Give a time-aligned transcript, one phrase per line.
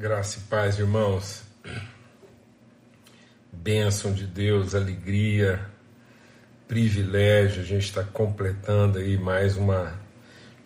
[0.00, 1.42] Graça e paz, irmãos.
[3.52, 5.60] Bênção de Deus, alegria,
[6.68, 7.62] privilégio.
[7.62, 9.98] A gente está completando aí mais uma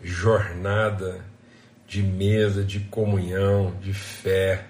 [0.03, 1.25] jornada
[1.89, 4.67] de mesa, de comunhão, de fé,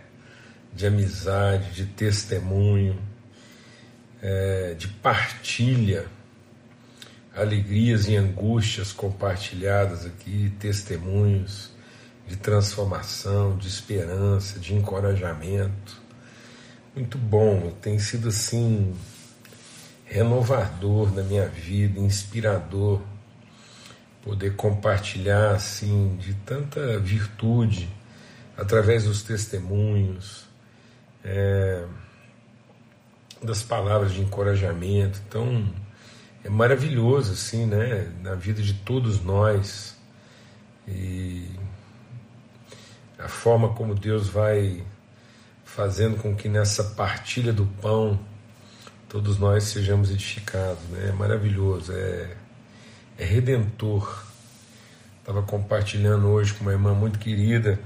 [0.73, 3.03] de amizade, de testemunho,
[4.23, 6.07] é, de partilha,
[7.35, 11.73] alegrias e angústias compartilhadas aqui, testemunhos
[12.27, 16.01] de transformação, de esperança, de encorajamento.
[16.95, 18.95] Muito bom, tem sido assim
[20.05, 23.01] renovador na minha vida, inspirador
[24.23, 27.89] poder compartilhar assim de tanta virtude
[28.57, 30.47] através dos testemunhos,
[31.25, 31.85] é,
[33.43, 35.21] das palavras de encorajamento.
[35.27, 35.67] Então
[36.45, 39.97] é maravilhoso assim, né, na vida de todos nós
[40.87, 41.49] e
[43.23, 44.85] a forma como Deus vai
[45.65, 48.19] fazendo com que nessa partilha do pão
[49.09, 51.09] todos nós sejamos edificados, né?
[51.11, 52.35] É maravilhoso, é,
[53.19, 54.25] é redentor.
[55.21, 57.79] Estava compartilhando hoje com uma irmã muito querida,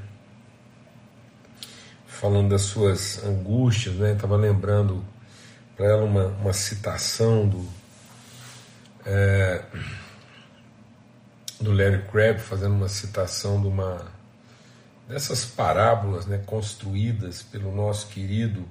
[2.06, 4.12] falando das suas angústias, né?
[4.12, 5.04] Estava lembrando
[5.76, 7.68] para ela uma, uma citação do
[9.04, 9.62] é,
[11.60, 14.15] do Larry Crabb, fazendo uma citação de uma
[15.08, 18.66] dessas parábolas né, construídas pelo nosso querido,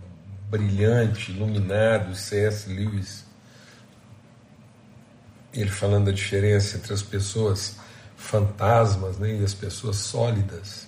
[0.49, 2.69] brilhante, iluminado C.S.
[2.69, 3.25] Lewis.
[5.53, 7.77] Ele falando da diferença entre as pessoas
[8.17, 10.87] fantasmas né, e as pessoas sólidas.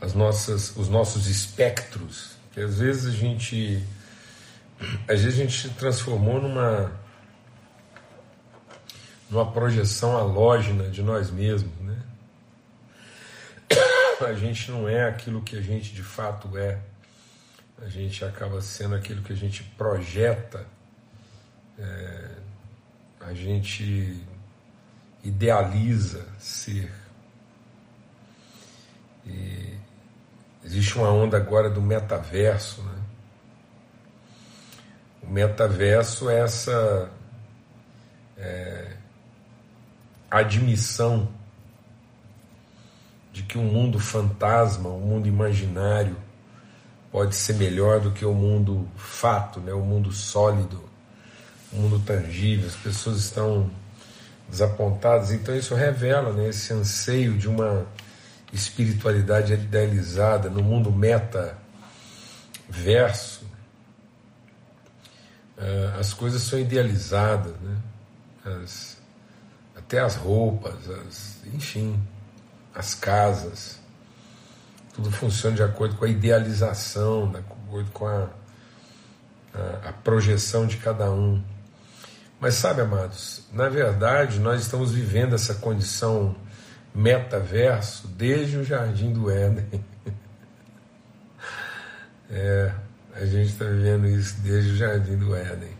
[0.00, 3.82] As nossas, os nossos espectros, que às vezes a gente
[5.08, 6.92] às vezes a gente se transformou numa
[9.30, 12.03] numa projeção halógena de nós mesmos, né?
[14.20, 16.78] A gente não é aquilo que a gente de fato é.
[17.82, 20.66] A gente acaba sendo aquilo que a gente projeta,
[21.78, 22.30] é,
[23.20, 24.24] a gente
[25.24, 26.92] idealiza ser.
[29.26, 29.76] E
[30.64, 33.02] existe uma onda agora do metaverso, né?
[35.22, 37.10] O metaverso é essa
[38.36, 38.96] é,
[40.30, 41.28] admissão
[43.34, 46.16] de que um mundo fantasma, um mundo imaginário,
[47.10, 49.72] pode ser melhor do que o mundo fato, né?
[49.72, 50.80] o mundo sólido,
[51.72, 52.68] o mundo tangível.
[52.68, 53.68] As pessoas estão
[54.48, 57.84] desapontadas, então isso revela né, esse anseio de uma
[58.52, 61.58] espiritualidade idealizada no mundo meta-verso.
[65.58, 67.76] Uh, as coisas são idealizadas, né?
[68.44, 68.96] As,
[69.74, 72.00] até as roupas, as, enfim
[72.74, 73.78] as casas,
[74.94, 78.28] tudo funciona de acordo com a idealização, de acordo com a,
[79.54, 81.42] a, a projeção de cada um.
[82.40, 86.34] Mas sabe, amados, na verdade nós estamos vivendo essa condição
[86.94, 89.84] metaverso desde o Jardim do Éden.
[92.30, 92.72] é,
[93.14, 95.72] a gente está vivendo isso desde o Jardim do Éden.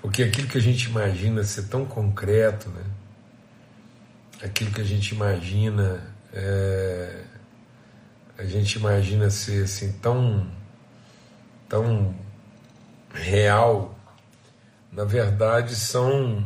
[0.00, 2.82] Porque aquilo que a gente imagina ser tão concreto, né?
[4.42, 6.02] Aquilo que a gente imagina,
[6.32, 7.22] é,
[8.38, 10.46] a gente imagina ser assim tão,
[11.68, 12.14] tão
[13.12, 13.98] real,
[14.92, 16.44] na verdade são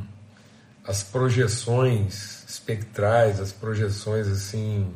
[0.87, 4.93] as projeções espectrais, as projeções assim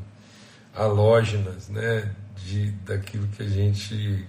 [0.74, 4.26] halógenas, né, de daquilo que a gente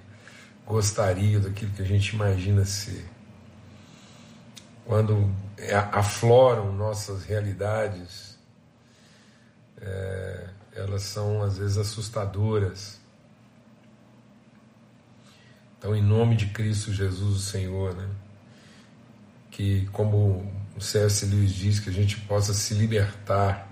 [0.66, 3.06] gostaria, daquilo que a gente imagina ser.
[4.86, 5.31] Quando
[5.92, 8.25] afloram nossas realidades,
[9.81, 13.00] é, elas são às vezes assustadoras.
[15.78, 18.09] Então, em nome de Cristo Jesus, o Senhor, né?
[19.56, 21.25] que, como o C.S.
[21.25, 23.69] Lewis diz, que a gente possa se libertar,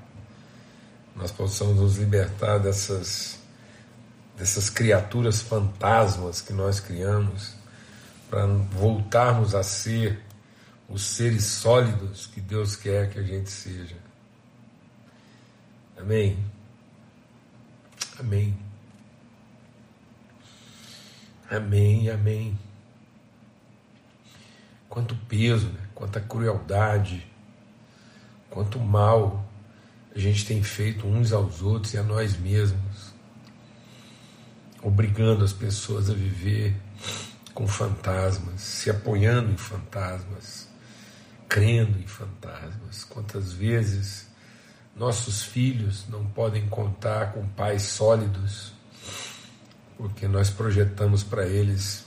[1.14, 3.38] nós possamos nos libertar dessas,
[4.38, 7.54] dessas criaturas fantasmas que nós criamos,
[8.30, 10.22] para voltarmos a ser
[10.88, 13.96] os seres sólidos que Deus quer que a gente seja.
[16.04, 16.38] Amém.
[18.20, 18.58] Amém.
[21.50, 22.60] Amém, amém.
[24.90, 25.80] Quanto peso, né?
[25.96, 27.26] quanta crueldade,
[28.50, 29.46] quanto mal
[30.14, 33.14] a gente tem feito uns aos outros e a nós mesmos,
[34.82, 36.76] obrigando as pessoas a viver
[37.54, 40.68] com fantasmas, se apoiando em fantasmas,
[41.48, 43.06] crendo em fantasmas.
[43.06, 44.33] Quantas vezes
[44.96, 48.74] nossos filhos não podem contar com pais sólidos,
[49.98, 52.06] porque nós projetamos para eles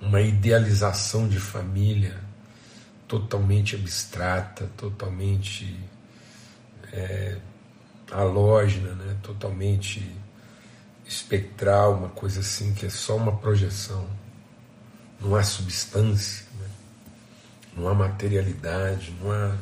[0.00, 2.20] uma idealização de família
[3.06, 5.78] totalmente abstrata, totalmente
[6.92, 7.38] é,
[8.94, 9.16] né?
[9.22, 10.14] totalmente
[11.06, 14.08] espectral, uma coisa assim que é só uma projeção,
[15.20, 16.68] não há substância, né?
[17.76, 19.56] não há materialidade, não há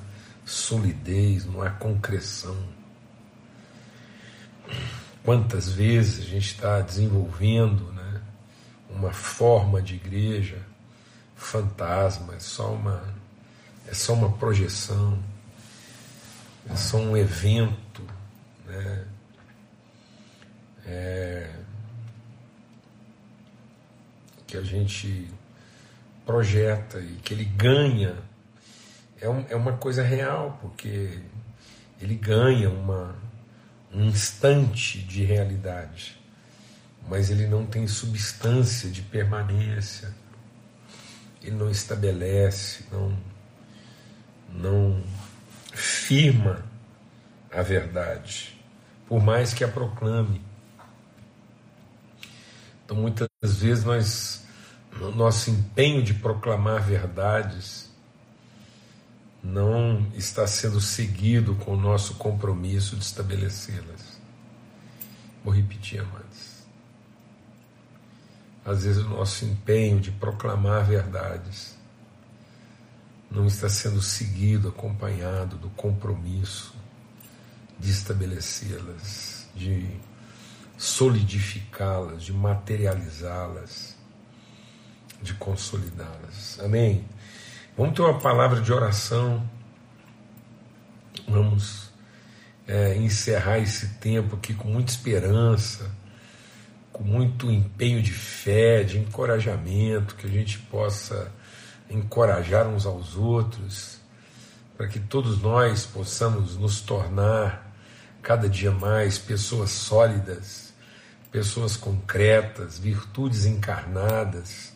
[0.44, 2.56] solidez, não há concreção.
[5.22, 8.20] Quantas vezes a gente está desenvolvendo né,
[8.90, 10.58] uma forma de igreja
[11.34, 13.02] fantasma, é só uma,
[13.86, 15.18] é só uma projeção,
[16.68, 18.02] é só um evento,
[18.66, 19.04] né?
[20.86, 21.50] É,
[24.46, 25.28] que a gente
[26.24, 28.16] projeta e que ele ganha
[29.24, 31.18] é, um, é uma coisa real, porque
[31.98, 33.16] ele ganha uma,
[33.90, 36.20] um instante de realidade,
[37.08, 40.14] mas ele não tem substância de permanência,
[41.42, 43.18] ele não estabelece, não,
[44.50, 45.02] não
[45.72, 46.62] firma
[47.50, 48.60] a verdade,
[49.08, 50.42] por mais que a proclame.
[52.84, 54.46] Então, muitas vezes, nós,
[54.98, 57.93] no nosso empenho de proclamar verdades,
[59.44, 64.18] não está sendo seguido com o nosso compromisso de estabelecê-las.
[65.44, 66.64] Vou repetir, amados.
[68.64, 71.76] Às vezes o nosso empenho de proclamar verdades
[73.30, 76.74] não está sendo seguido, acompanhado do compromisso
[77.78, 79.90] de estabelecê-las, de
[80.78, 83.94] solidificá-las, de materializá-las,
[85.20, 86.58] de consolidá-las.
[86.60, 87.04] Amém?
[87.76, 89.42] Vamos ter uma palavra de oração.
[91.26, 91.90] Vamos
[92.68, 95.90] é, encerrar esse tempo aqui com muita esperança,
[96.92, 101.32] com muito empenho de fé, de encorajamento, que a gente possa
[101.90, 103.98] encorajar uns aos outros,
[104.76, 107.74] para que todos nós possamos nos tornar
[108.22, 110.72] cada dia mais pessoas sólidas,
[111.32, 114.74] pessoas concretas, virtudes encarnadas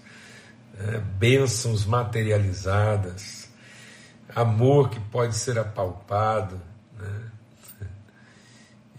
[0.78, 3.48] é, bênçãos materializadas,
[4.34, 6.60] amor que pode ser apalpado,
[6.96, 7.30] né?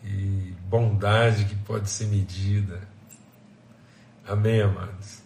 [0.04, 2.81] e bondade que pode ser medida.
[4.28, 5.20] Amém, amados?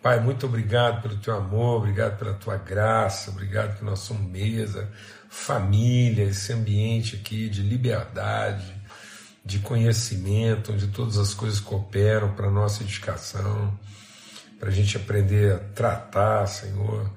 [0.00, 4.90] Pai, muito obrigado pelo teu amor, obrigado pela tua graça, obrigado pela nossa mesa,
[5.28, 8.74] família, esse ambiente aqui de liberdade,
[9.44, 13.78] de conhecimento, onde todas as coisas cooperam para nossa edificação
[14.62, 17.12] para a gente aprender a tratar, Senhor,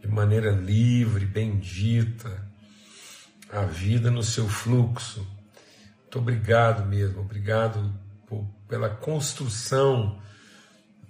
[0.00, 2.42] de maneira livre, bendita,
[3.52, 5.20] a vida no seu fluxo.
[6.00, 7.94] Muito obrigado mesmo, obrigado
[8.26, 10.18] por, pela construção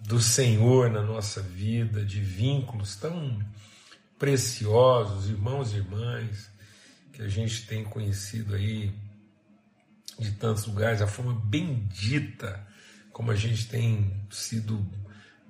[0.01, 3.39] do Senhor na nossa vida, de vínculos tão
[4.19, 6.51] preciosos, irmãos e irmãs,
[7.13, 8.93] que a gente tem conhecido aí
[10.19, 12.67] de tantos lugares, a forma bendita
[13.13, 14.85] como a gente tem sido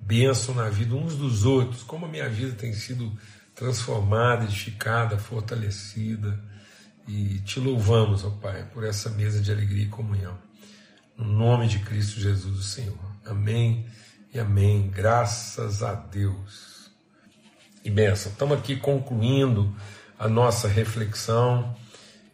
[0.07, 3.11] bênção na vida uns dos outros, como a minha vida tem sido
[3.53, 6.39] transformada, edificada, fortalecida.
[7.05, 10.37] E te louvamos, ó Pai, por essa mesa de alegria e comunhão.
[11.17, 12.97] No nome de Cristo Jesus, o Senhor.
[13.25, 13.85] Amém
[14.33, 14.89] e amém.
[14.89, 16.89] Graças a Deus.
[17.83, 18.31] E benção.
[18.31, 19.75] Estamos aqui concluindo
[20.17, 21.75] a nossa reflexão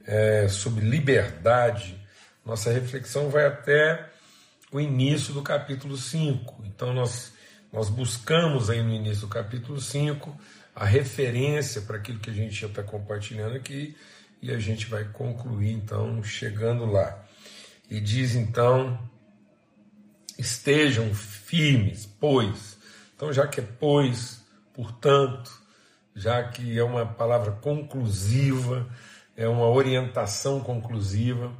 [0.06, 2.00] é, sobre liberdade.
[2.46, 4.10] Nossa reflexão vai até
[4.72, 6.63] o início do capítulo 5.
[6.65, 7.33] Então, nós
[7.74, 10.39] nós buscamos aí no início do capítulo 5
[10.75, 13.98] a referência para aquilo que a gente já está compartilhando aqui
[14.39, 17.25] e a gente vai concluir então chegando lá.
[17.89, 19.00] E diz então:
[20.38, 22.77] estejam firmes, pois.
[23.15, 25.51] Então, já que é pois, portanto,
[26.15, 28.88] já que é uma palavra conclusiva,
[29.36, 31.51] é uma orientação conclusiva,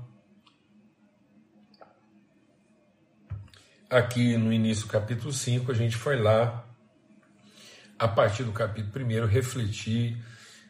[3.94, 6.66] aqui no início do capítulo 5, a gente foi lá,
[7.98, 10.18] a partir do capítulo 1, refletir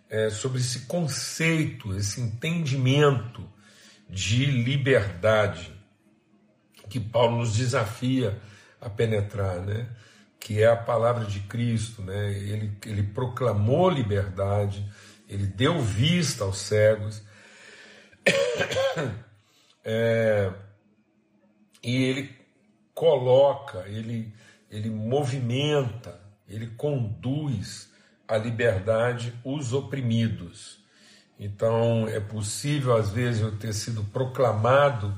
[0.10, 3.50] é, sobre esse conceito, esse entendimento
[4.10, 5.74] de liberdade
[6.90, 8.40] que Paulo nos desafia
[8.80, 9.88] a penetrar, né?
[10.38, 12.02] que é a palavra de Cristo.
[12.02, 12.34] Né?
[12.34, 14.86] Ele, ele proclamou liberdade,
[15.30, 17.24] ele deu vista aos cegos,
[19.84, 20.52] é,
[21.82, 22.43] e ele
[22.94, 24.34] coloca, ele,
[24.70, 27.92] ele movimenta, ele conduz
[28.28, 30.80] à liberdade os oprimidos.
[31.40, 35.16] Então é possível, às vezes, eu ter sido proclamado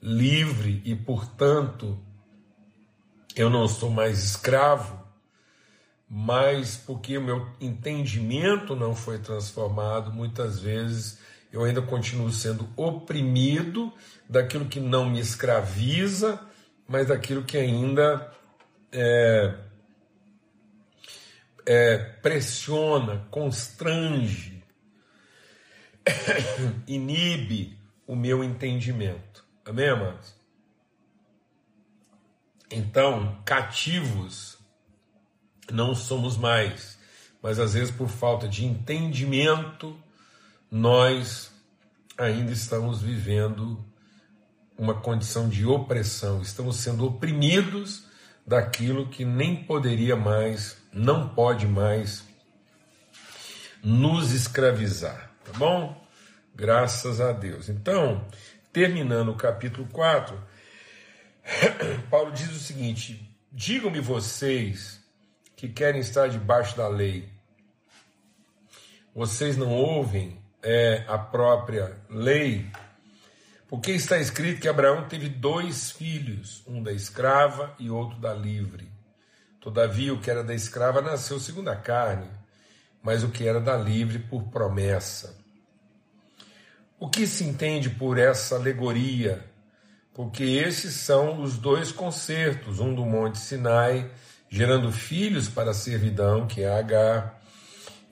[0.00, 1.98] livre e, portanto,
[3.34, 4.98] eu não sou mais escravo,
[6.08, 11.18] mas porque o meu entendimento não foi transformado, muitas vezes
[11.52, 13.92] eu ainda continuo sendo oprimido
[14.28, 16.40] daquilo que não me escraviza,
[16.88, 18.32] mas daquilo que ainda
[18.90, 19.54] é,
[21.66, 24.64] é, pressiona, constrange,
[26.88, 29.44] inibe o meu entendimento.
[29.66, 30.34] Amém, amados?
[32.70, 34.56] Então, cativos
[35.70, 36.98] não somos mais,
[37.42, 39.94] mas às vezes por falta de entendimento,
[40.70, 41.52] nós
[42.16, 43.84] ainda estamos vivendo
[44.78, 48.04] uma condição de opressão, estamos sendo oprimidos
[48.46, 52.24] daquilo que nem poderia mais, não pode mais
[53.82, 56.00] nos escravizar, tá bom?
[56.54, 57.68] Graças a Deus.
[57.68, 58.24] Então,
[58.72, 60.40] terminando o capítulo 4,
[62.08, 65.04] Paulo diz o seguinte: digam-me vocês
[65.56, 67.28] que querem estar debaixo da lei,
[69.14, 72.70] vocês não ouvem é, a própria lei?
[73.68, 78.90] Porque está escrito que Abraão teve dois filhos, um da escrava e outro da livre.
[79.60, 82.30] Todavia, o que era da escrava nasceu segundo a carne,
[83.02, 85.36] mas o que era da livre por promessa.
[86.98, 89.44] O que se entende por essa alegoria?
[90.14, 94.10] Porque esses são os dois concertos, um do Monte Sinai,
[94.48, 97.38] gerando filhos para a servidão, que é Agar,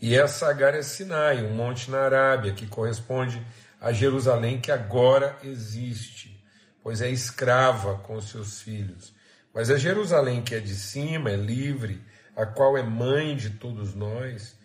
[0.00, 3.44] e essa Agar é Sinai, um monte na Arábia, que corresponde
[3.86, 6.42] a Jerusalém que agora existe,
[6.82, 9.14] pois é escrava com seus filhos.
[9.54, 12.02] Mas é Jerusalém que é de cima, é livre,
[12.34, 14.56] a qual é mãe de todos nós,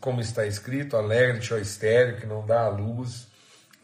[0.00, 3.28] como está escrito: alegre-te, ó estéreo, que não dá a luz,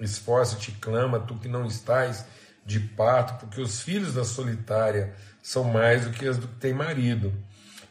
[0.01, 2.27] Esforça-te clama, tu que não estás
[2.67, 6.75] de parto, porque os filhos da solitária são mais do que as do que tem
[6.75, 7.33] marido.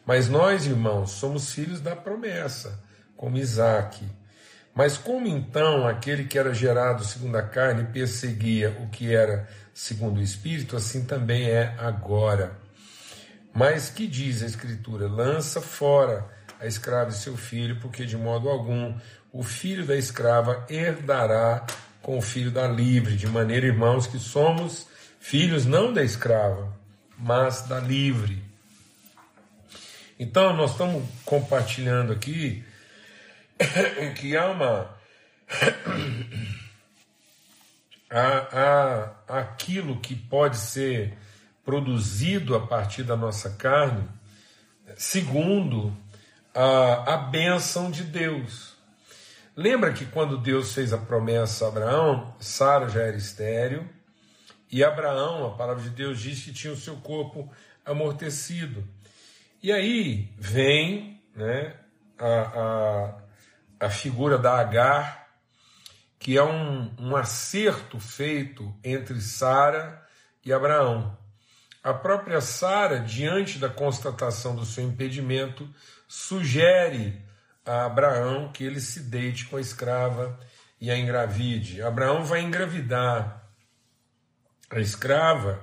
[0.05, 2.77] Mas nós, irmãos, somos filhos da promessa,
[3.15, 4.05] como Isaac.
[4.75, 10.17] Mas como então aquele que era gerado segundo a carne perseguia o que era segundo
[10.19, 12.57] o Espírito, assim também é agora.
[13.53, 15.07] Mas que diz a Escritura?
[15.07, 16.27] Lança fora
[16.59, 18.95] a escrava e seu filho, porque de modo algum
[19.31, 21.65] o filho da escrava herdará
[22.01, 24.87] com o filho da livre, de maneira, irmãos, que somos
[25.19, 26.73] filhos não da escrava,
[27.17, 28.43] mas da livre.
[30.19, 32.63] Então, nós estamos compartilhando aqui
[34.19, 34.95] que há uma.
[38.09, 41.17] há, há aquilo que pode ser
[41.65, 44.07] produzido a partir da nossa carne,
[44.97, 45.95] segundo
[46.53, 48.73] a, a bênção de Deus.
[49.55, 53.87] Lembra que quando Deus fez a promessa a Abraão, Sara já era estéreo,
[54.71, 57.51] e Abraão, a palavra de Deus diz que tinha o seu corpo
[57.85, 58.83] amortecido.
[59.61, 61.75] E aí vem né,
[62.17, 63.22] a, a,
[63.83, 65.27] a figura da Agar,
[66.17, 70.01] que é um, um acerto feito entre Sara
[70.45, 71.17] e Abraão.
[71.83, 75.69] A própria Sara, diante da constatação do seu impedimento,
[76.07, 77.21] sugere
[77.65, 80.39] a Abraão que ele se deite com a escrava
[80.79, 81.81] e a engravide.
[81.81, 83.43] Abraão vai engravidar
[84.69, 85.61] a escrava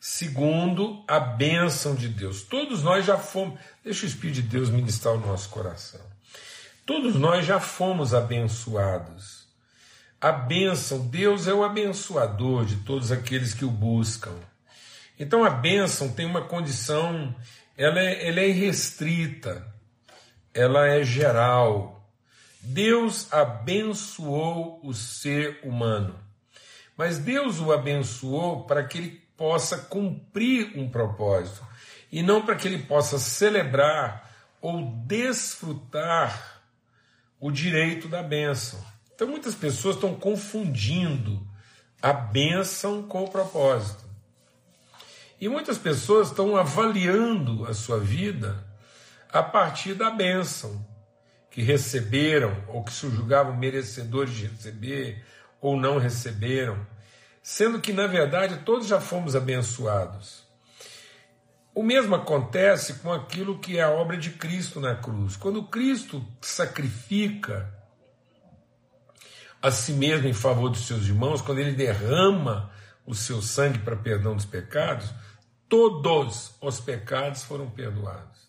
[0.00, 2.42] segundo a bênção de Deus.
[2.42, 6.09] Todos nós já fomos, deixa o Espírito de Deus ministrar o nosso coração.
[6.84, 9.46] Todos nós já fomos abençoados.
[10.20, 14.34] A bênção, Deus é o abençoador de todos aqueles que o buscam.
[15.18, 17.34] Então a bênção tem uma condição,
[17.76, 19.70] ela é, ela é irrestrita
[20.54, 21.96] ela é geral.
[22.60, 26.14] Deus abençoou o ser humano,
[26.96, 31.66] mas Deus o abençoou para que ele possa cumprir um propósito
[32.12, 36.49] e não para que ele possa celebrar ou desfrutar
[37.40, 38.78] o direito da bênção.
[39.14, 41.46] Então muitas pessoas estão confundindo
[42.02, 44.04] a bênção com o propósito.
[45.40, 48.62] E muitas pessoas estão avaliando a sua vida
[49.32, 50.86] a partir da bênção
[51.50, 55.24] que receberam ou que se julgavam merecedores de receber
[55.60, 56.86] ou não receberam,
[57.42, 60.49] sendo que na verdade todos já fomos abençoados.
[61.74, 65.36] O mesmo acontece com aquilo que é a obra de Cristo na cruz.
[65.36, 67.72] Quando Cristo sacrifica
[69.62, 72.70] a si mesmo em favor dos seus irmãos, quando ele derrama
[73.06, 75.12] o seu sangue para perdão dos pecados,
[75.68, 78.40] todos os pecados foram perdoados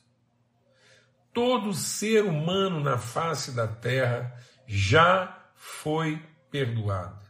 [1.34, 4.36] todo ser humano na face da terra
[4.68, 7.22] já foi perdoada.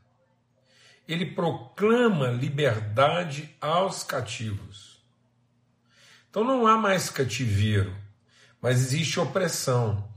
[1.08, 4.91] Ele proclama liberdade aos cativos.
[6.32, 7.94] Então não há mais cativeiro,
[8.62, 10.10] mas existe opressão.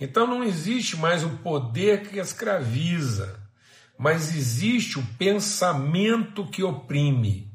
[0.00, 3.40] Então não existe mais o poder que escraviza,
[3.96, 7.48] mas existe o pensamento que oprime.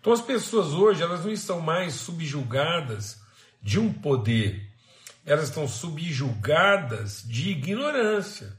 [0.00, 3.20] Então as pessoas hoje elas não estão mais subjugadas
[3.60, 4.72] de um poder,
[5.26, 8.56] elas estão subjugadas de ignorância.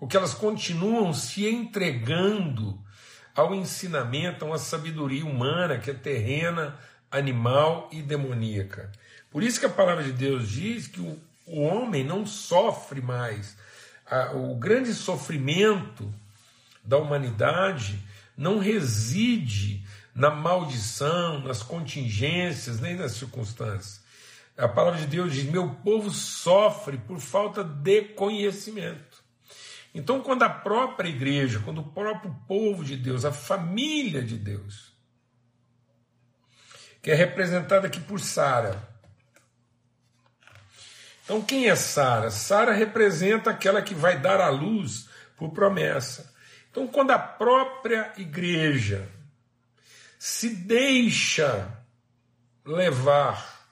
[0.00, 2.81] Porque elas continuam se entregando
[3.34, 6.78] ao ensinamento, a uma sabedoria humana que é terrena,
[7.10, 8.90] animal e demoníaca.
[9.30, 13.56] Por isso que a palavra de Deus diz que o, o homem não sofre mais.
[14.34, 16.12] o grande sofrimento
[16.84, 17.98] da humanidade
[18.36, 19.84] não reside
[20.14, 24.02] na maldição, nas contingências, nem nas circunstâncias.
[24.56, 29.11] A palavra de Deus diz: Meu povo sofre por falta de conhecimento.
[29.94, 34.92] Então, quando a própria igreja, quando o próprio povo de Deus, a família de Deus,
[37.02, 38.88] que é representada aqui por Sara.
[41.24, 42.30] Então, quem é Sara?
[42.30, 46.32] Sara representa aquela que vai dar à luz por promessa.
[46.70, 49.08] Então, quando a própria igreja
[50.18, 51.76] se deixa
[52.64, 53.66] levar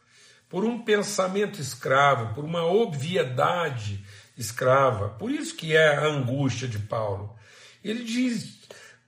[0.48, 4.04] por um pensamento escravo, por uma obviedade
[4.40, 7.36] escrava, por isso que é a angústia de Paulo.
[7.84, 8.58] Ele diz: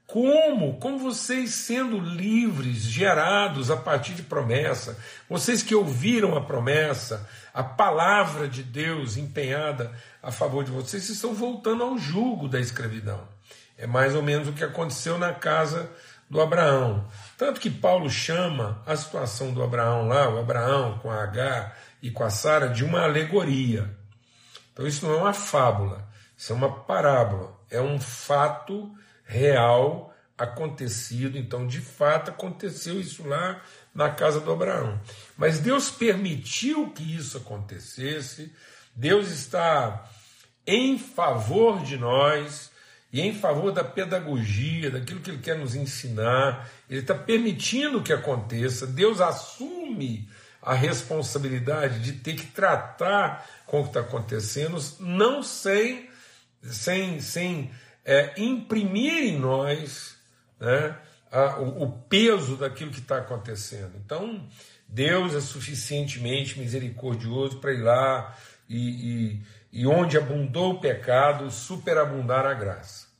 [0.06, 0.78] como?
[0.78, 4.98] Como vocês sendo livres, gerados a partir de promessa,
[5.28, 9.90] vocês que ouviram a promessa, a palavra de Deus empenhada
[10.22, 13.26] a favor de vocês, estão voltando ao jugo da escravidão.
[13.78, 15.90] É mais ou menos o que aconteceu na casa
[16.28, 17.06] do Abraão.
[17.38, 21.72] Tanto que Paulo chama a situação do Abraão lá, o Abraão com a H
[22.02, 24.01] e com a Sara, de uma alegoria.
[24.73, 28.91] Então isso não é uma fábula, isso é uma parábola, é um fato
[29.25, 31.38] real acontecido.
[31.38, 33.63] Então, de fato, aconteceu isso lá
[33.95, 35.00] na casa do Abraão.
[35.37, 38.52] Mas Deus permitiu que isso acontecesse,
[38.95, 40.08] Deus está
[40.67, 42.71] em favor de nós
[43.13, 48.13] e em favor da pedagogia, daquilo que Ele quer nos ensinar, Ele está permitindo que
[48.13, 50.28] aconteça, Deus assume
[50.62, 56.08] a responsabilidade de ter que tratar com o que está acontecendo, não sem,
[56.62, 57.70] sem, sem
[58.04, 60.16] é, imprimir em nós
[60.60, 60.96] né,
[61.30, 63.92] a, o, o peso daquilo que está acontecendo.
[64.04, 64.46] Então,
[64.86, 69.40] Deus é suficientemente misericordioso para ir lá e,
[69.72, 73.11] e, e onde abundou o pecado, superabundar a graça.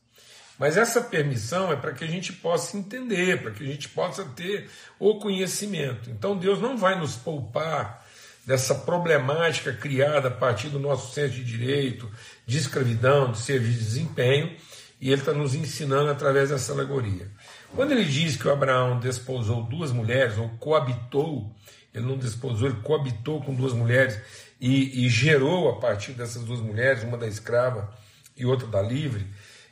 [0.59, 4.25] Mas essa permissão é para que a gente possa entender, para que a gente possa
[4.25, 6.11] ter o conhecimento.
[6.11, 8.05] Então Deus não vai nos poupar
[8.47, 12.11] dessa problemática criada a partir do nosso senso de direito,
[12.47, 14.57] de escravidão, de serviço de desempenho,
[15.01, 17.29] e ele está nos ensinando através dessa alegoria.
[17.75, 21.51] Quando ele diz que o Abraão desposou duas mulheres, ou coabitou,
[21.95, 24.19] ele não desposou, ele coabitou com duas mulheres
[24.61, 27.93] e, e gerou a partir dessas duas mulheres, uma da escrava
[28.37, 29.27] e outra da livre,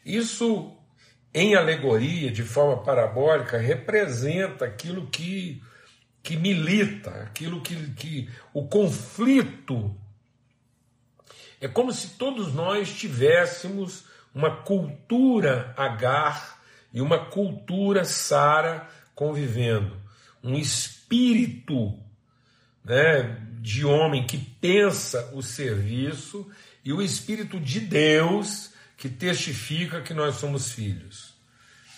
[0.04, 0.76] isso
[1.32, 5.62] em alegoria, de forma parabólica, representa aquilo que,
[6.22, 8.28] que milita, aquilo que, que.
[8.52, 9.94] o conflito.
[11.60, 16.60] É como se todos nós tivéssemos uma cultura agar
[16.92, 19.96] e uma cultura Sara convivendo.
[20.42, 21.96] Um espírito
[22.82, 26.50] né, de homem que pensa o serviço
[26.84, 28.69] e o espírito de Deus
[29.00, 31.32] que testifica que nós somos filhos.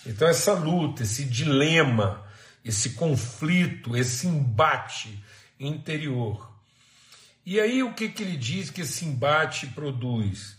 [0.05, 2.25] Então, essa luta, esse dilema,
[2.63, 5.21] esse conflito, esse embate
[5.59, 6.49] interior.
[7.45, 10.55] E aí, o que, que ele diz que esse embate produz?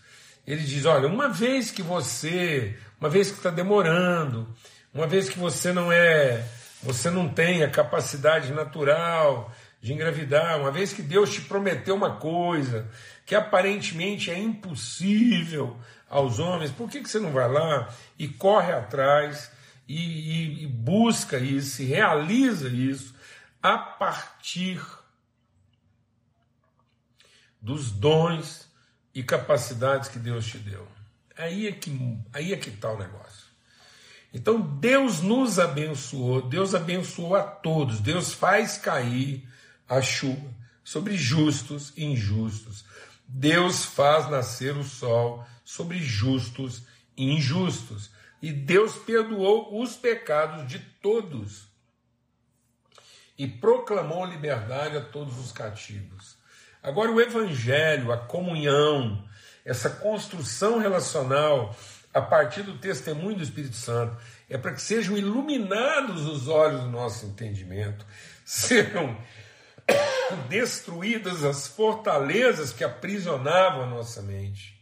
[0.46, 4.46] Ele diz: olha, uma vez que você, uma vez que está demorando,
[4.92, 6.46] uma vez que você não é,
[6.82, 12.16] você não tem a capacidade natural de engravidar, uma vez que Deus te prometeu uma
[12.16, 12.86] coisa
[13.24, 17.88] que aparentemente é impossível aos homens, por que, que você não vai lá
[18.18, 19.50] e corre atrás
[19.88, 23.14] e, e, e busca isso, e realiza isso
[23.62, 24.80] a partir
[27.60, 28.68] dos dons
[29.14, 30.86] e capacidades que Deus te deu?
[31.36, 33.44] Aí é que aí é que está o negócio.
[34.32, 39.48] Então Deus nos abençoou, Deus abençoou a todos, Deus faz cair
[39.88, 42.84] a chuva sobre justos e injustos.
[43.26, 46.82] Deus faz nascer o sol sobre justos
[47.16, 48.10] e injustos.
[48.40, 51.66] E Deus perdoou os pecados de todos
[53.36, 56.36] e proclamou liberdade a todos os cativos.
[56.80, 59.26] Agora, o Evangelho, a comunhão,
[59.64, 61.74] essa construção relacional
[62.12, 64.16] a partir do testemunho do Espírito Santo,
[64.48, 68.06] é para que sejam iluminados os olhos do nosso entendimento,
[68.44, 69.18] sejam
[70.48, 74.73] destruídas as fortalezas que aprisionavam a nossa mente.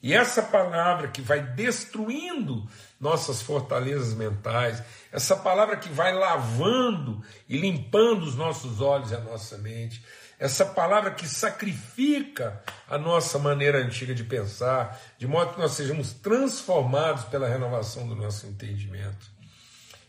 [0.00, 2.68] E essa palavra que vai destruindo
[3.00, 9.20] nossas fortalezas mentais, essa palavra que vai lavando e limpando os nossos olhos e a
[9.20, 10.04] nossa mente,
[10.38, 16.12] essa palavra que sacrifica a nossa maneira antiga de pensar, de modo que nós sejamos
[16.12, 19.26] transformados pela renovação do nosso entendimento.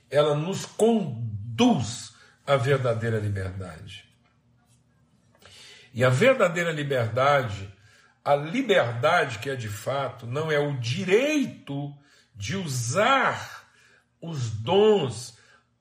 [0.09, 2.13] Ela nos conduz
[2.45, 4.07] à verdadeira liberdade.
[5.91, 7.73] E a verdadeira liberdade,
[8.29, 11.91] a liberdade que é de fato, não é o direito
[12.35, 13.67] de usar
[14.21, 15.35] os dons,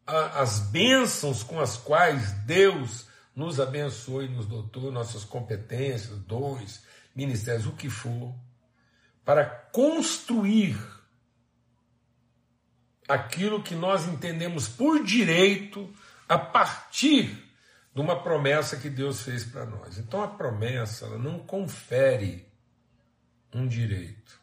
[0.06, 3.06] as bênçãos com as quais Deus
[3.36, 6.82] nos abençoe e nos dotou nossas competências, dons,
[7.14, 8.34] ministérios, o que for,
[9.26, 10.78] para construir
[13.06, 15.92] aquilo que nós entendemos por direito
[16.26, 17.46] a partir
[17.98, 19.98] de uma promessa que Deus fez para nós.
[19.98, 22.46] Então a promessa ela não confere
[23.52, 24.40] um direito.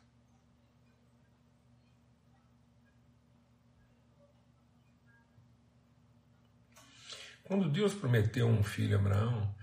[7.46, 9.56] Quando Deus prometeu um filho a Abraão,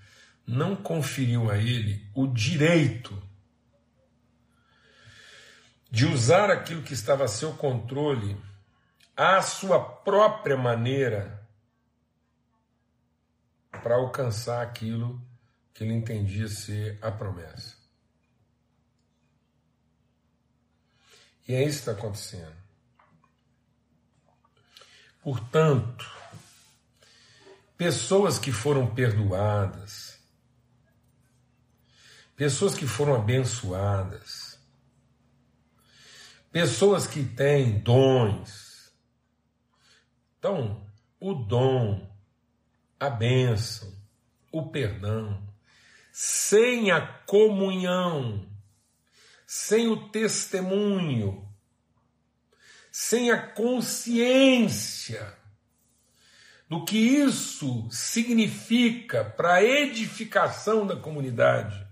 [0.47, 3.23] não conferiu a ele o direito
[5.91, 8.41] de usar aquilo que estava a seu controle
[9.15, 11.42] à sua própria maneira
[13.83, 15.21] para alcançar aquilo
[15.75, 17.77] que ele entendia ser a promessa.
[21.49, 22.57] E é isso que está acontecendo.
[25.23, 26.11] Portanto,
[27.77, 30.19] pessoas que foram perdoadas,
[32.37, 34.59] pessoas que foram abençoadas,
[36.51, 38.93] pessoas que têm dons.
[40.39, 40.87] Então,
[41.19, 42.12] o dom,
[43.03, 43.93] a bênção,
[44.53, 45.43] o perdão,
[46.13, 48.49] sem a comunhão,
[49.45, 51.45] sem o testemunho,
[52.93, 55.37] sem a consciência
[56.69, 61.85] do que isso significa para a edificação da comunidade,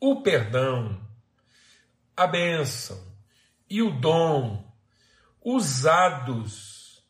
[0.00, 0.98] o perdão,
[2.16, 3.06] a bênção
[3.68, 4.66] e o dom
[5.44, 7.04] usados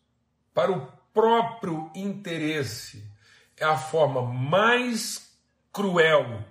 [0.52, 3.07] para o próprio interesse
[3.60, 5.36] é a forma mais
[5.72, 6.44] cruel,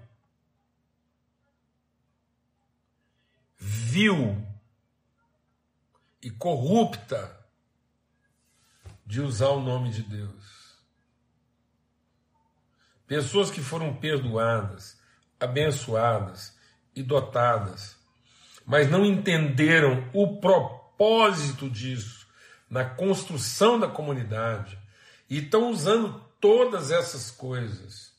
[3.57, 4.45] vil
[6.21, 7.35] e corrupta
[9.05, 10.75] de usar o nome de Deus.
[13.07, 14.99] Pessoas que foram perdoadas,
[15.39, 16.57] abençoadas
[16.93, 17.95] e dotadas,
[18.65, 22.27] mas não entenderam o propósito disso
[22.69, 24.77] na construção da comunidade
[25.29, 28.13] e estão usando todas essas coisas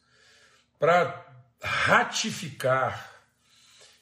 [0.78, 1.26] para
[1.62, 3.12] ratificar,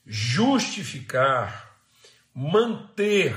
[0.05, 1.75] justificar,
[2.35, 3.37] manter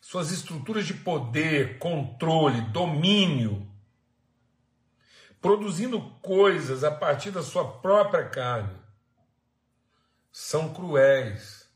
[0.00, 3.70] suas estruturas de poder, controle, domínio,
[5.40, 8.76] produzindo coisas a partir da sua própria carne,
[10.32, 11.68] são cruéis.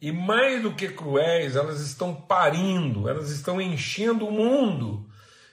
[0.00, 5.10] E mais do que cruéis, elas estão parindo, elas estão enchendo o mundo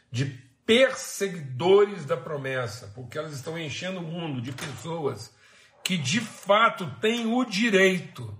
[0.09, 5.33] de perseguidores da promessa, porque elas estão enchendo o mundo de pessoas
[5.83, 8.37] que de fato têm o direito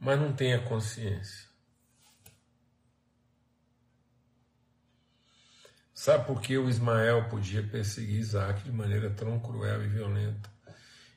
[0.00, 1.50] mas não tem a consciência.
[5.92, 10.50] Sabe por que o Ismael podia perseguir Isaac de maneira tão cruel e violenta?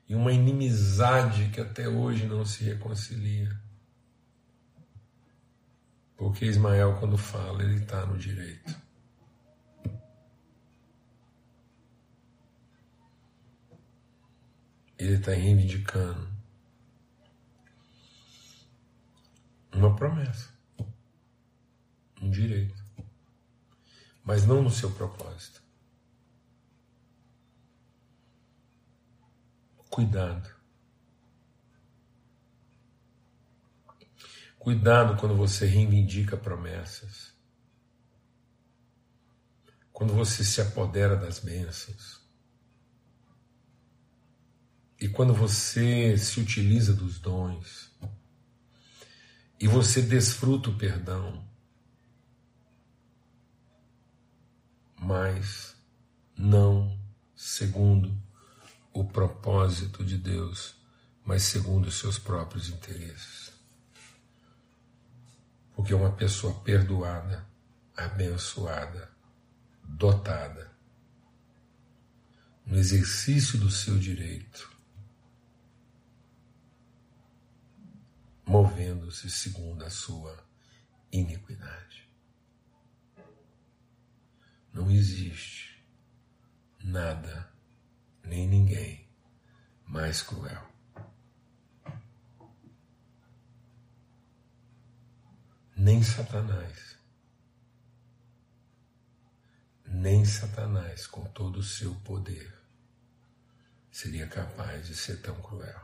[0.10, 3.58] E uma inimizade que até hoje não se reconcilia.
[6.16, 8.82] Porque Ismael, quando fala, ele está no direito.
[14.98, 16.32] Ele está reivindicando
[19.74, 20.50] uma promessa,
[22.22, 22.86] um direito,
[24.24, 25.62] mas não no seu propósito.
[29.90, 30.63] Cuidado.
[34.64, 37.34] Cuidado quando você reivindica promessas.
[39.92, 42.22] Quando você se apodera das bênçãos.
[45.02, 47.92] E quando você se utiliza dos dons
[49.60, 51.46] e você desfruta o perdão,
[54.98, 55.76] mas
[56.38, 56.98] não
[57.36, 58.18] segundo
[58.94, 60.74] o propósito de Deus,
[61.26, 63.53] mas segundo os seus próprios interesses.
[65.76, 67.48] Porque uma pessoa perdoada,
[67.96, 69.12] abençoada,
[69.84, 70.72] dotada,
[72.66, 74.72] no exercício do seu direito,
[78.46, 80.38] movendo-se segundo a sua
[81.12, 82.10] iniquidade.
[84.72, 85.84] Não existe
[86.84, 87.52] nada,
[88.24, 89.08] nem ninguém
[89.86, 90.73] mais cruel.
[95.84, 96.98] Nem Satanás.
[99.86, 102.58] Nem Satanás, com todo o seu poder,
[103.92, 105.82] seria capaz de ser tão cruel.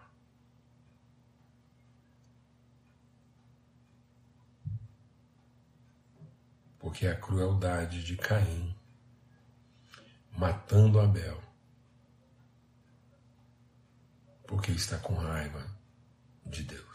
[6.80, 8.74] porque a crueldade de Caim
[10.32, 11.44] matando Abel,
[14.48, 15.70] porque está com raiva
[16.46, 16.89] de Deus.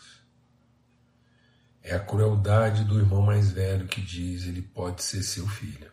[1.85, 5.93] É a crueldade do irmão mais velho que diz ele pode ser seu filho,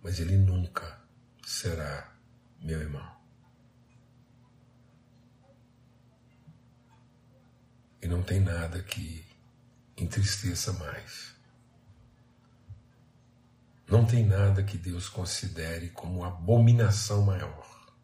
[0.00, 1.00] mas ele nunca
[1.44, 2.14] será
[2.60, 3.12] meu irmão.
[8.00, 9.26] E não tem nada que
[9.96, 11.34] entristeça mais
[13.86, 17.94] não tem nada que Deus considere como abominação maior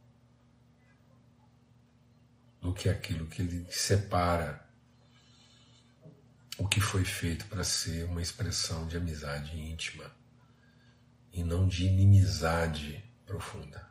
[2.60, 4.69] do que aquilo que ele separa
[6.60, 10.14] o que foi feito para ser uma expressão de amizade íntima
[11.32, 13.88] e não de inimizade profunda.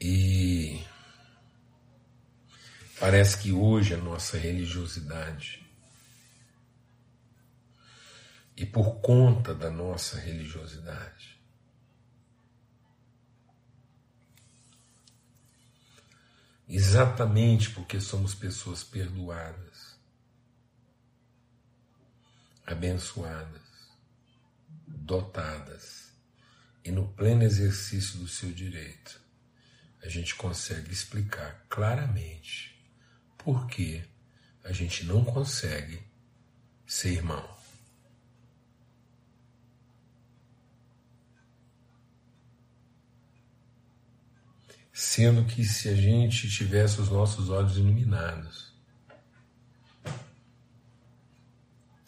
[0.00, 0.80] E
[3.00, 5.68] parece que hoje a nossa religiosidade
[8.56, 11.29] e por conta da nossa religiosidade.
[16.72, 19.98] Exatamente porque somos pessoas perdoadas,
[22.64, 23.90] abençoadas,
[24.86, 26.12] dotadas
[26.84, 29.20] e no pleno exercício do seu direito,
[30.00, 32.80] a gente consegue explicar claramente
[33.36, 34.08] por que
[34.62, 36.00] a gente não consegue
[36.86, 37.59] ser irmão.
[44.92, 48.70] Sendo que se a gente tivesse os nossos olhos iluminados,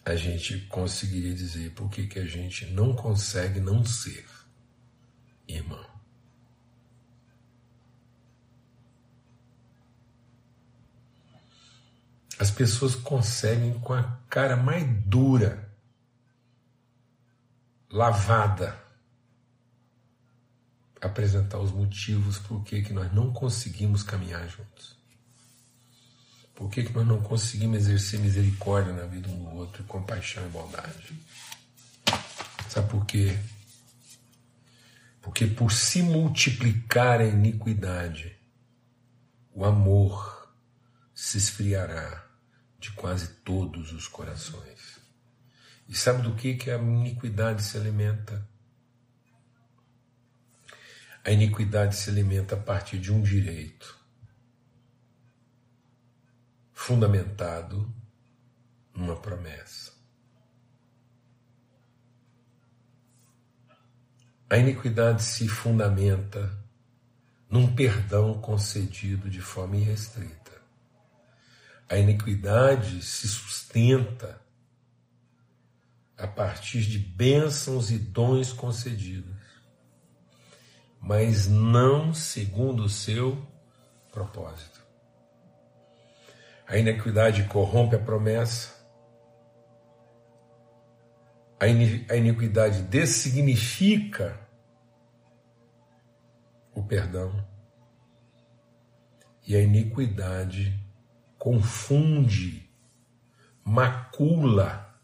[0.04, 4.26] a gente conseguiria dizer por que, que a gente não consegue não ser
[5.46, 5.92] irmão.
[12.38, 15.72] As pessoas conseguem com a cara mais dura,
[17.88, 18.76] lavada,
[21.02, 24.96] apresentar os motivos por que, que nós não conseguimos caminhar juntos.
[26.54, 30.48] Por que, que nós não conseguimos exercer misericórdia na vida um do outro, compaixão e
[30.48, 31.12] bondade?
[32.68, 33.36] Sabe por quê?
[35.20, 38.36] Porque por se multiplicar a iniquidade,
[39.52, 40.54] o amor
[41.12, 42.24] se esfriará
[42.78, 45.00] de quase todos os corações.
[45.88, 48.48] E sabe do que, que a iniquidade se alimenta?
[51.24, 53.96] A iniquidade se alimenta a partir de um direito
[56.72, 57.94] fundamentado
[58.92, 59.92] numa promessa.
[64.50, 66.58] A iniquidade se fundamenta
[67.48, 70.60] num perdão concedido de forma irrestrita.
[71.88, 74.42] A iniquidade se sustenta
[76.18, 79.41] a partir de bênçãos e dons concedidos
[81.02, 83.44] mas não segundo o seu
[84.12, 84.80] propósito.
[86.66, 88.80] A iniquidade corrompe a promessa,
[91.58, 94.38] a iniquidade dessignifica
[96.72, 97.46] o perdão,
[99.46, 100.80] e a iniquidade
[101.36, 102.70] confunde,
[103.64, 105.00] macula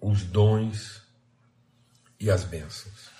[0.00, 1.05] os dons
[2.26, 3.10] e as bênçãos.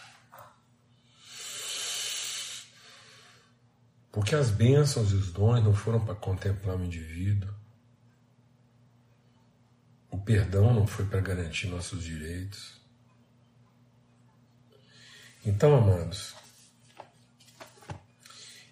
[4.10, 7.54] Porque as bênçãos e os dons não foram para contemplar o indivíduo.
[10.10, 12.80] O perdão não foi para garantir nossos direitos.
[15.44, 16.34] Então, amados,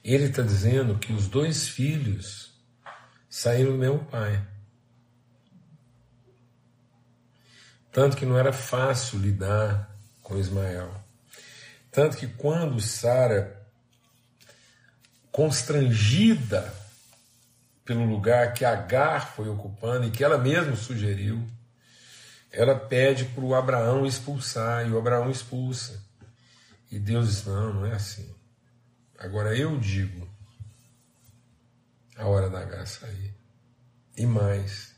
[0.03, 2.53] ele está dizendo que os dois filhos
[3.31, 4.45] saíram do meu pai.
[7.93, 9.94] Tanto que não era fácil lidar
[10.25, 10.93] com Ismael.
[11.93, 13.63] Tanto que quando Sara,
[15.31, 16.75] constrangida
[17.85, 21.47] pelo lugar que Agar foi ocupando e que ela mesma sugeriu,
[22.51, 26.03] ela pede para o Abraão expulsar, e o Abraão expulsa.
[26.91, 28.35] E Deus diz: Não, não é assim.
[29.19, 30.29] Agora eu digo
[32.17, 33.35] a hora da Agar sair.
[34.17, 34.95] E mais,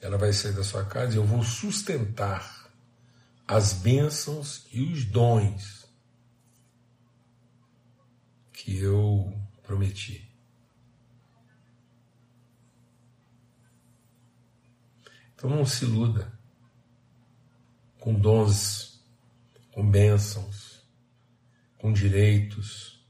[0.00, 2.61] ela vai sair da sua casa e eu vou sustentar
[3.52, 5.86] as bênçãos e os dons
[8.50, 10.26] que eu prometi.
[15.34, 16.32] Então não se iluda
[18.00, 19.04] com dons,
[19.70, 20.82] com bênçãos,
[21.76, 23.06] com direitos,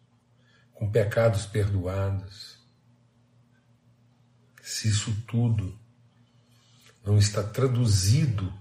[0.75, 2.59] com pecados perdoados.
[4.61, 5.79] Se isso tudo
[7.05, 8.53] não está traduzido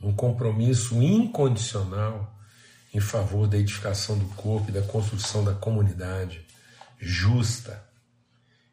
[0.00, 2.38] num compromisso incondicional
[2.92, 6.46] em favor da edificação do corpo e da construção da comunidade
[6.98, 7.86] justa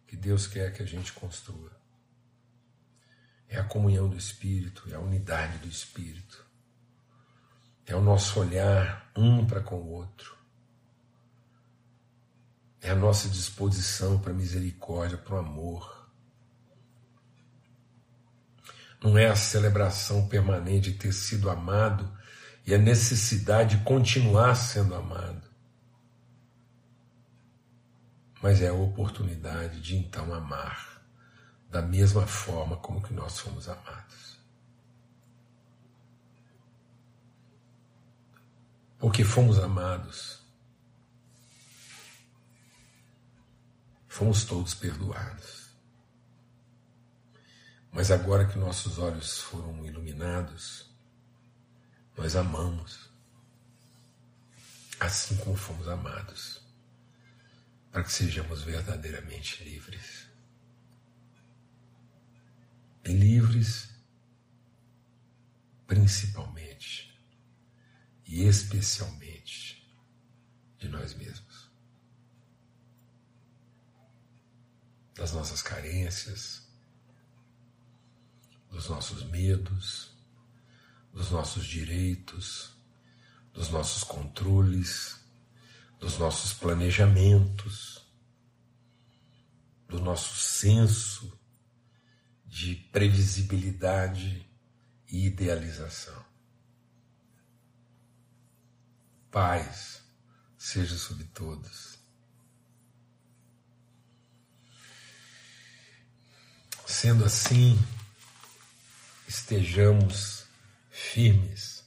[0.08, 1.72] que Deus quer que a gente construa.
[3.48, 6.46] É a comunhão do Espírito, é a unidade do Espírito,
[7.86, 10.36] é o nosso olhar um para com o outro,
[12.82, 15.95] é a nossa disposição para misericórdia, para o amor.
[19.06, 22.12] Não é a celebração permanente de ter sido amado
[22.66, 25.48] e a necessidade de continuar sendo amado,
[28.42, 31.04] mas é a oportunidade de então amar
[31.70, 34.40] da mesma forma como que nós fomos amados.
[38.98, 40.42] Porque fomos amados,
[44.08, 45.65] fomos todos perdoados.
[47.96, 50.94] Mas agora que nossos olhos foram iluminados,
[52.18, 53.10] nós amamos,
[55.00, 56.62] assim como fomos amados,
[57.94, 60.28] para que sejamos verdadeiramente livres.
[63.06, 63.90] Livres,
[65.88, 67.18] principalmente
[68.26, 69.90] e especialmente
[70.78, 71.72] de nós mesmos,
[75.14, 76.65] das nossas carências,
[78.76, 80.12] dos nossos medos,
[81.14, 82.74] dos nossos direitos,
[83.54, 85.16] dos nossos controles,
[85.98, 88.06] dos nossos planejamentos,
[89.88, 91.40] do nosso senso
[92.46, 94.46] de previsibilidade
[95.08, 96.26] e idealização.
[99.32, 100.04] Paz
[100.58, 101.98] seja sobre todos.
[106.86, 107.80] Sendo assim,
[109.28, 110.46] estejamos
[110.90, 111.84] firmes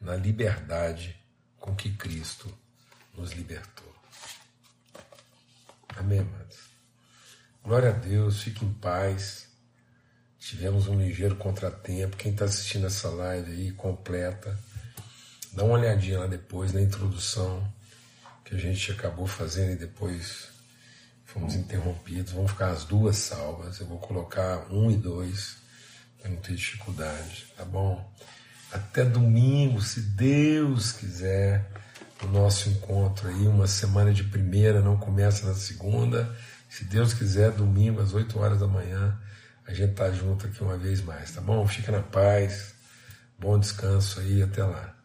[0.00, 1.16] na liberdade
[1.58, 2.52] com que Cristo
[3.16, 3.92] nos libertou.
[5.96, 6.58] Amém, amados?
[7.62, 9.48] Glória a Deus, fique em paz.
[10.38, 12.16] Tivemos um ligeiro contratempo.
[12.16, 14.56] Quem está assistindo essa live aí completa,
[15.52, 17.72] dá uma olhadinha lá depois na introdução
[18.44, 20.48] que a gente acabou fazendo e depois
[21.24, 22.32] fomos interrompidos.
[22.32, 23.80] Vão ficar as duas salvas.
[23.80, 25.56] Eu vou colocar um e dois
[26.20, 28.12] para não dificuldade, tá bom?
[28.72, 31.70] Até domingo, se Deus quiser,
[32.22, 36.34] o nosso encontro aí, uma semana de primeira, não começa na segunda.
[36.68, 39.18] Se Deus quiser, domingo às 8 horas da manhã
[39.66, 41.66] a gente tá junto aqui uma vez mais, tá bom?
[41.66, 42.74] Fica na paz,
[43.38, 44.95] bom descanso aí, até lá.